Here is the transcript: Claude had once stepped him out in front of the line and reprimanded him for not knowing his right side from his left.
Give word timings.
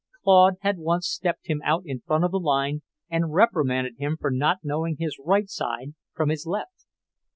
Claude 0.23 0.55
had 0.61 0.79
once 0.79 1.07
stepped 1.07 1.45
him 1.45 1.61
out 1.63 1.83
in 1.85 1.99
front 2.01 2.23
of 2.23 2.31
the 2.31 2.39
line 2.39 2.81
and 3.07 3.33
reprimanded 3.35 3.97
him 3.99 4.17
for 4.19 4.31
not 4.31 4.57
knowing 4.63 4.95
his 4.97 5.15
right 5.23 5.47
side 5.47 5.93
from 6.15 6.29
his 6.29 6.47
left. 6.47 6.87